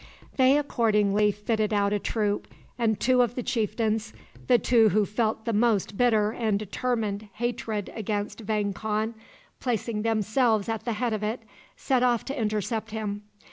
They 0.37 0.57
accordingly 0.57 1.31
fitted 1.31 1.71
out 1.71 1.93
a 1.93 1.99
troop, 1.99 2.47
and 2.75 2.99
two 2.99 3.21
of 3.21 3.35
the 3.35 3.43
chieftains 3.43 4.13
the 4.47 4.57
two 4.57 4.89
who 4.89 5.05
felt 5.05 5.45
the 5.45 5.53
most 5.53 5.95
bitter 5.95 6.31
and 6.31 6.57
determined 6.57 7.27
hatred 7.33 7.91
against 7.93 8.39
Vang 8.39 8.73
Khan 8.73 9.13
placing 9.59 10.01
themselves 10.01 10.67
at 10.67 10.85
the 10.85 10.93
head 10.93 11.13
of 11.13 11.21
it, 11.21 11.41
set 11.77 12.01
off 12.01 12.25
to 12.25 12.35
intercept 12.35 12.89
him. 12.89 13.21